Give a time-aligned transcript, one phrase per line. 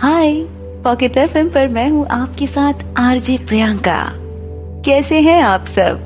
[0.00, 0.32] हाय
[0.84, 4.12] pocket F पर मैं हूँ आपके साथ आरजे प्रियंका।
[4.84, 6.04] कैसे हैं आप सब?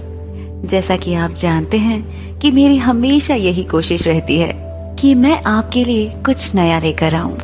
[0.64, 4.52] जैसा कि आप जानते हैं कि मेरी हमेशा यही कोशिश रहती है
[4.98, 7.38] कि मैं आपके लिए कुछ नया लेकर आऊँ।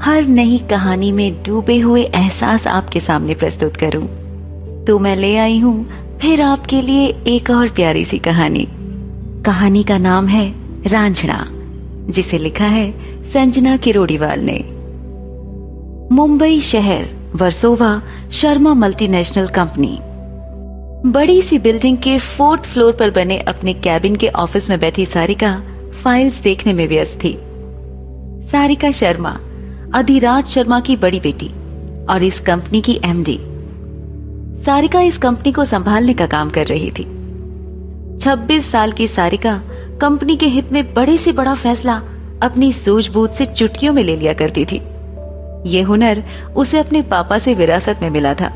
[0.00, 4.06] हर नई कहानी में डूबे हुए एहसास आपके सामने प्रस्तुत करूँ।
[4.84, 5.90] तो मैं ले आई हूँ
[6.20, 8.68] फिर आपके लिए एक और प्यारी सी कहानी।
[9.46, 10.54] कहानी का नाम है
[10.86, 11.46] रांझना
[12.10, 14.71] जिसे लिखा है संजना किरोड़ीवाल ने।
[16.10, 18.02] मुंबई शहर, वर्सोवा,
[18.32, 19.98] शर्मा मल्टीनेशनल कंपनी
[21.10, 25.62] बड़ी सी बिल्डिंग के फोर्थ फ्लोर पर बने अपने कैबिन के ऑफ़िस में बैठी सारिका
[26.02, 27.32] फाइल्स देखने में व्यस्त थी।
[28.50, 29.38] सारिका शर्मा,
[29.94, 31.50] अधिराज शर्मा की बड़ी बेटी
[32.10, 33.38] और इस कंपनी की एमडी
[34.64, 37.04] सारिका इस कंपनी को संभालने का काम कर रही थी।
[38.18, 39.60] 26 साल की सारिका
[40.00, 42.02] कंपनी के हित में बड़े से बड़ा फैसला
[42.42, 44.82] अपनी सूझबूझ से चुटकियों में ले लिया करती थी।
[45.66, 46.22] ये हुनर
[46.56, 48.52] उसे अपने पापा से विरासत में मिला था।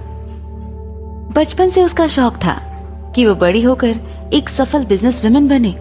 [1.36, 2.54] बचपन से उसका शौक था
[3.14, 4.00] कि वो बड़ी होकर
[4.34, 5.72] एक सफल बिज़नेस वुमेन बने,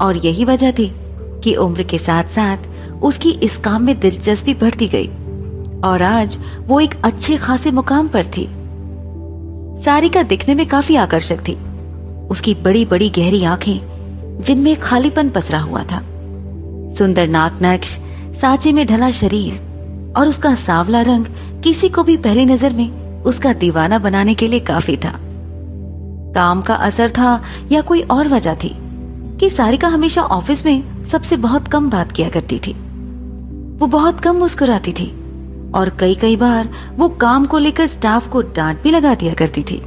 [0.00, 0.92] और यही वजह थी
[1.44, 5.08] कि उम्र के साथ साथ उसकी इस काम में दिलचस्पी बढ़ती गई,
[5.84, 8.48] और आज वो एक अच्छे खासे मुकाम पर थी।
[9.84, 11.56] सारिका दिखने में काफ़ी आकर्षक थी।
[12.30, 13.80] उसकी बड़ी बड़ी गहरी आँखें,
[14.40, 16.00] जिनमें खालीपन पसरा हुआ था।
[16.98, 17.98] सुंदर नाक नक्श
[18.40, 19.67] साचे में ढला शरीर
[20.16, 21.26] और उसका सांवला रंग
[21.64, 25.12] किसी को भी पहली नज़र में उसका दीवाना बनाने के लिए काफ़ी था।
[26.34, 27.40] काम का असर था
[27.72, 28.74] या कोई और वजह थी
[29.40, 32.72] कि सारिका हमेशा ऑफ़िस में सबसे बहुत कम बात किया करती थी।
[33.78, 35.06] वो बहुत कम मुस्कुराती थी
[35.74, 39.62] और कई कई बार वो काम को लेकर स्टाफ को डांट भी लगा दिया करती
[39.62, 39.78] थी।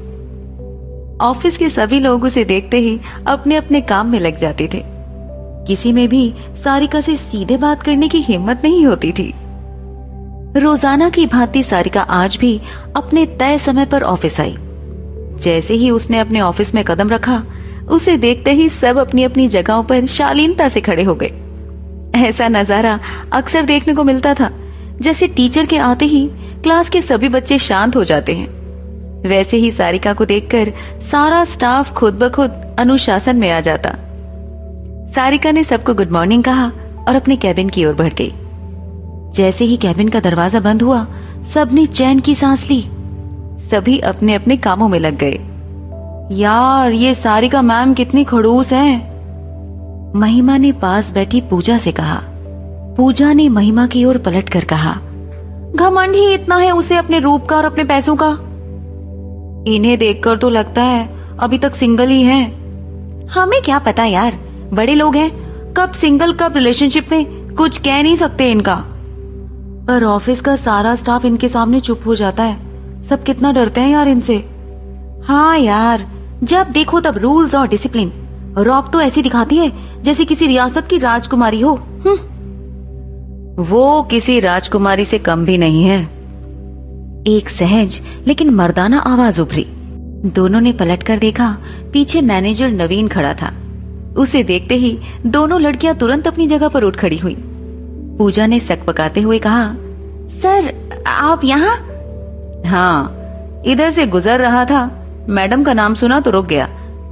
[1.22, 4.83] ऑफ़िस के सभी लोग उसे देखते ही अपने अपने काम में लग जाते थे।
[5.67, 6.33] किसी में भी
[6.64, 9.33] सारिका से सीधे बात करने की हिम्मत नहीं होती थी।
[10.57, 12.59] रोज़ाना की भांति सारिका आज भी
[12.95, 14.55] अपने तय समय पर ऑफ़िस आई।
[15.39, 17.41] जैसे ही उसने अपने ऑफ़िस में कदम रखा,
[17.89, 21.31] उसे देखते ही सब अपनी अपनी जगहों पर शालीनता से खड़े हो गए।
[22.20, 22.99] ऐसा नज़ारा
[23.33, 24.49] अक्सर देखने को मिलता था,
[25.02, 26.27] जैसे टीचर के आते ही
[26.64, 28.49] क्लास के सभी बच्चे शांत हो जाते हैं।
[29.21, 30.73] वैसे ही सारिका को देखकर
[31.11, 33.95] सारा स्टाफ खुद ब खुद अनुशासन में आ जाता।
[35.15, 36.71] सारिका ने सबको गुड मॉर्निंग कहा
[37.08, 38.33] और अपने कैबिन की ओर बढ़ गई।
[39.33, 41.05] जैसे ही कैबिन का दरवाज़ा बंद हुआ,
[41.53, 42.81] सबने चैन की सांस ली।
[43.71, 45.39] सभी अपने अपने कामों में लग गए।
[46.31, 49.11] यार, ये सारिका मैम कितनी खड़ूस हैं।
[50.15, 52.21] महिमा ने पास बैठी पूजा से कहा।
[52.97, 54.93] पूजा ने महिमा की ओर पलट कर कहा,
[55.75, 58.30] घमंड ही इतना है उसे अपने रूप का और अपने पैसों का?
[59.67, 61.09] इन्हें देखकर तो लगता है
[61.39, 64.37] अभी तक सिंगल ही हैं। हमें क्या पता यार,
[64.73, 65.31] बड़े लोग हैं,
[65.73, 67.25] कब सिंगल, कब रिलेशनशिप में,
[67.55, 68.83] कुछ कह नहीं सकते इनका।
[69.91, 72.57] पर ऑफ़िस का सारा स्टाफ इनके सामने चुप हो जाता है।
[73.03, 74.49] सब कितना डरते हैं यार इनसे।
[75.23, 76.07] हाँ यार,
[76.43, 78.11] जब देखो तब रूल्स और डिसिप्लिन।
[78.57, 79.71] रॉब तो ऐसी दिखाती है,
[80.02, 82.17] जैसे किसी रियासत की राजकुमारी हो। हम्म।
[83.63, 86.03] वो किसी राजकुमारी से कम भी नहीं है।
[87.27, 89.65] एक सहज, लेकिन मर्दाना आवाज़ उभरी।
[90.25, 91.58] दोनों ने पलट कर देखा,
[91.93, 93.53] पीछे मैनेजर नवीन खड़ा था।
[94.17, 97.47] उसे देखते ही दोनों लड़कियाँ तुरंत अपनी जगह पर उठ खड़ी हुई।
[98.17, 99.73] पूजा ने सकपकाते हुए कहा
[100.33, 100.73] सर
[101.08, 101.76] आप यहाँ?
[102.66, 104.89] हाँ इधर से गुजर रहा था।
[105.30, 106.67] मैडम का नाम सुना तो रुक गया।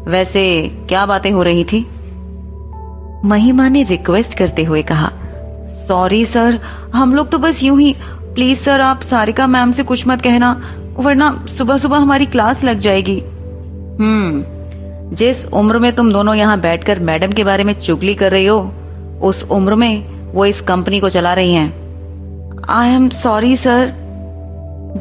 [0.07, 0.43] वैसे
[0.89, 1.79] क्या बातें हो रही थी?
[3.25, 5.11] महिमा ने रिक्वेस्ट करते हुए कहा
[5.87, 6.59] सॉरी सर
[6.93, 7.95] हम लोग तो बस यूँ ही।
[8.35, 10.51] प्लीज़ सर आप सारिका मैम से कुछ मत कहना
[10.97, 13.19] वरना सुबह सुबह हमारी क्लास लग जाएगी।
[13.99, 18.45] हम्म जिस उम्र में तुम दोनों यहाँ बैठकर मैडम के बारे में चुगली कर रही
[18.45, 18.59] हो
[19.21, 21.67] उस उम्र में वो इस कंपनी को चला रही हैं।
[22.69, 23.93] आई एम सॉरी सर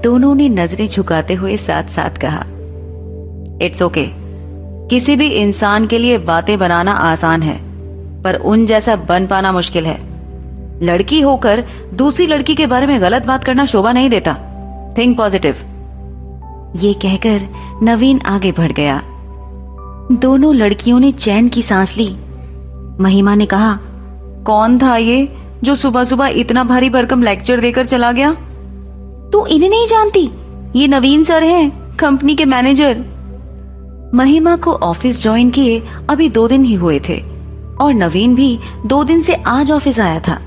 [0.04, 2.44] दोनों ने नज़रें झुकाते हुए साथ साथ कहा
[3.62, 4.88] इट्स ओके okay.
[4.90, 7.58] किसी भी इंसान के लिए बातें बनाना आसान है,
[8.22, 9.98] पर उन जैसा बन पाना मुश्किल है।
[10.82, 11.64] लड़की होकर
[11.94, 14.34] दूसरी लड़की के बारे में गलत बात करना शोभा नहीं देता।
[14.98, 15.56] थिंक पॉजिटिव
[16.76, 17.40] ये कहकर
[17.82, 19.02] नवीन आगे बढ़ गया।
[20.12, 22.16] दोनों लड़कियों ने चैन की सांस ली।
[23.00, 23.78] महिमा ने कहा
[24.48, 25.28] कौन था ये
[25.64, 28.32] जो सुबह सुबह इतना भारी भरकम लेक्चर देकर चला गया?
[29.32, 30.30] तू इन्हें नहीं जानती?
[30.76, 33.04] ये नवीन सर हैं कंपनी के मैनेजर
[34.14, 37.18] महिमा को ऑफ़िस ज्वाइन किए अभी दो दिन ही हुए थे
[37.80, 40.38] और नवीन भी दो दिन से आज ऑफ़िस आया था।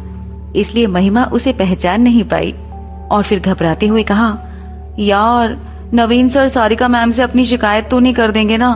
[0.56, 2.53] इसलिए महिमा उसे पहचान नहीं पाई
[3.12, 4.30] और फिर घबराते हुए कहा
[5.00, 5.57] यार
[5.94, 8.71] नवीन सर सारिका मैम से अपनी शिकायत तो नहीं कर देंगे ना?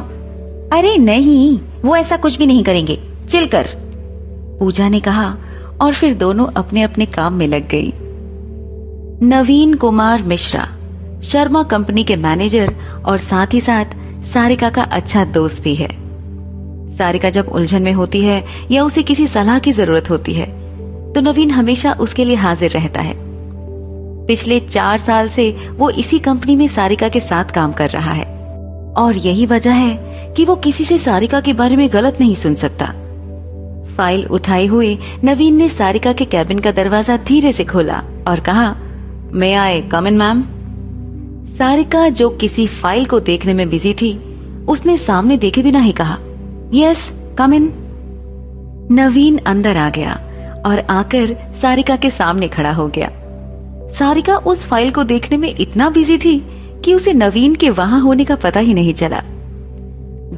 [0.74, 3.00] अरे नहीं वो ऐसा कुछ भी नहीं करेंगे।
[3.30, 3.68] चिल कर।
[4.60, 5.36] पूजा ने कहा
[5.82, 7.94] और फिर दोनों अपने अपने काम में लग गई।
[9.24, 10.68] नवीन कुमार मिश्रा,
[11.24, 12.74] शर्मा कंपनी के मैनेजर
[13.06, 13.96] और साथ ही साथ
[14.34, 15.90] सारिका का अच्छा दोस्त भी है।
[16.98, 20.46] सारिका जब उलझन में होती है या उसे किसी सलाह की ज़रूरत होती है
[21.14, 23.14] तो नवीन हमेशा उसके लिए हाजिर रहता है।
[24.28, 28.26] पिछले चार साल से वो इसी कंपनी में सारिका के साथ काम कर रहा है
[28.98, 32.56] और यही वजह है कि वो किसी से सारिका के बारे में गलत नहीं सुन
[32.56, 32.94] सकता।
[33.98, 38.76] फ़ाइल उठाए हुए नवीन ने सारिका के कैबिन का दरवाज़ा धीरे से खोला और कहा
[39.34, 40.44] मैं आए कम इन मैम
[41.58, 44.14] सारिका, जो किसी फ़ाइल को देखने में बिज़ी थी,
[44.68, 46.18] उसने सामने देखे बिना ही कहा
[46.74, 47.72] यस कम इन
[48.92, 50.14] नवीन अंदर आ गया
[50.66, 53.10] और आकर सारिका के सामने खड़ा हो गया।
[54.00, 56.38] सारिका उस फ़ाइल को देखने में इतना बिज़ी थी
[56.86, 59.22] कि उसे नवीन के वहाँ होने का पता ही नहीं चला।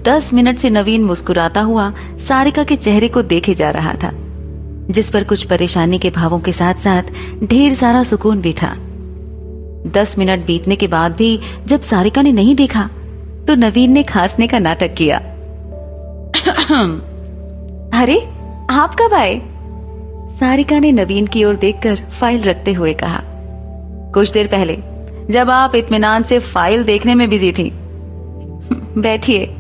[0.06, 1.94] दस मिनट से नवीन मुस्कुराता हुआ
[2.28, 4.12] सारिका के चेहरे को देखे जा रहा था,
[4.90, 7.04] जिस पर कुछ परेशानी के भावों के साथ साथ
[7.44, 8.76] ढेर सारा सुकून भी था।
[9.88, 12.90] दस मिनट बीतने के बाद भी जब सारिका ने नहीं देखा
[13.48, 15.18] तो नवीन ने खांसने का नाटक किया।
[17.94, 18.20] अरे,
[18.70, 19.42] आप कब आए?
[20.40, 23.22] सारिका ने नवीन की ओर देखकर फ़ाइल रखते हुए कहा।
[24.14, 24.78] कुछ देर पहले,
[25.30, 27.72] जब आप इत्मीनान से फ़ाइल देखने में बिज़ी थी।
[28.98, 29.56] बैठिए।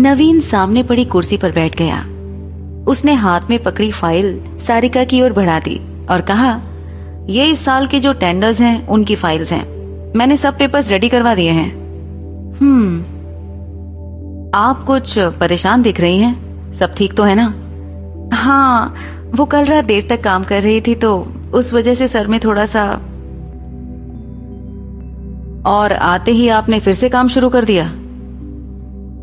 [0.00, 1.96] नवीन सामने पड़ी कुर्सी पर बैठ गया।
[2.86, 5.80] उसने हाथ में पकड़ी फ़ाइल सारिका की ओर बढ़ा दी
[6.10, 6.60] और कहा,
[7.28, 9.64] ये इस साल के जो टेंडर्स हैं, उनकी फाइल्स हैं।
[10.16, 11.70] मैंने सब पेपर्स रेडी करवा दिए हैं।
[12.60, 13.00] हम्म
[14.54, 16.72] आप कुछ परेशान दिख रही हैं?
[16.74, 17.54] सब ठीक तो है ना?
[18.36, 18.94] हाँ
[19.34, 21.16] वो कल रात देर तक काम कर रही थी तो
[21.54, 22.84] उस वजह से सर में थोड़ा सा
[25.66, 27.92] और आते ही आपने फिर से काम शुरू कर दिया।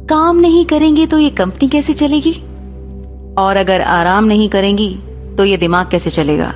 [0.10, 2.32] काम नहीं करेंगे तो ये कंपनी कैसे चलेगी?
[3.38, 4.90] और अगर आराम नहीं करेंगी
[5.38, 6.54] तो ये दिमाग कैसे चलेगा?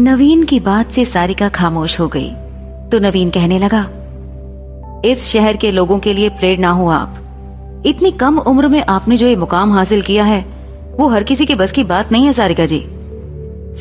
[0.00, 2.28] नवीन की बात से सारिका खामोश हो गई।
[2.90, 3.80] तो नवीन कहने लगा,
[5.04, 9.26] इस शहर के लोगों के लिए प्रेरणा हो आप। इतनी कम उम्र में आपने जो
[9.26, 10.40] ये मुकाम हासिल किया है,
[10.98, 12.78] वो हर किसी के बस की बात नहीं है, सारिका जी।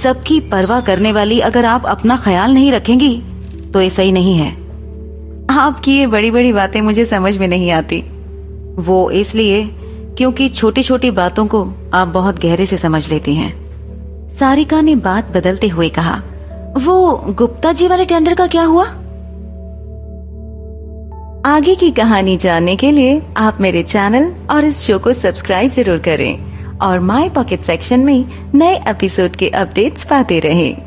[0.04, 3.16] सबकी परवाह करने वाली अगर आप अपना ख्याल नहीं रखेंगी
[3.74, 4.52] तो ये सही नहीं है।
[5.52, 8.04] आपकी ये बड़ी बड़ी बातें मुझे समझ में नहीं आती।
[8.76, 9.64] वो इसलिए
[10.18, 13.54] क्योंकि छोटी छोटी बातों को आप बहुत गहरे से समझ लेती हैं।
[14.40, 16.22] सारिका ने बात बदलते हुए कहा,
[16.78, 18.86] वो गुप्ता जी वाले टेंडर का क्या हुआ?
[21.46, 25.98] आगे की कहानी जानने के लिए आप मेरे चैनल और इस शो को सब्सक्राइब ज़रूर
[25.98, 28.26] करें और माई पॉकेट सेक्शन में
[28.56, 30.85] नए एपिसोड के अपडेट्स पाते रहें।